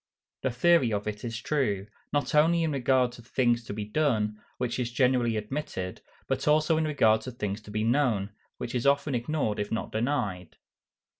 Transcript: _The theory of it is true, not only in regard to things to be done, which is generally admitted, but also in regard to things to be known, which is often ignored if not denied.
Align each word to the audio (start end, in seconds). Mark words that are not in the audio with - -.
_The 0.41 0.49
theory 0.49 0.91
of 0.91 1.07
it 1.07 1.23
is 1.23 1.39
true, 1.39 1.85
not 2.11 2.33
only 2.33 2.63
in 2.63 2.71
regard 2.71 3.11
to 3.11 3.21
things 3.21 3.63
to 3.65 3.71
be 3.73 3.85
done, 3.85 4.41
which 4.57 4.79
is 4.79 4.91
generally 4.91 5.37
admitted, 5.37 6.01
but 6.25 6.47
also 6.47 6.75
in 6.77 6.85
regard 6.85 7.21
to 7.21 7.31
things 7.31 7.61
to 7.61 7.69
be 7.69 7.83
known, 7.83 8.31
which 8.57 8.73
is 8.73 8.87
often 8.87 9.13
ignored 9.13 9.59
if 9.59 9.71
not 9.71 9.91
denied. 9.91 10.57